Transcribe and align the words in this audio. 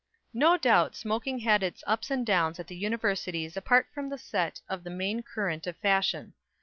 No 0.33 0.57
doubt 0.57 0.95
smoking 0.95 1.37
had 1.37 1.61
its 1.61 1.83
ups 1.85 2.09
and 2.09 2.25
downs 2.25 2.59
at 2.59 2.65
the 2.65 2.75
Universities 2.75 3.55
apart 3.55 3.85
from 3.93 4.09
the 4.09 4.17
set 4.17 4.59
of 4.67 4.83
the 4.83 4.89
main 4.89 5.21
current 5.21 5.67
of 5.67 5.77
fashion. 5.77 6.33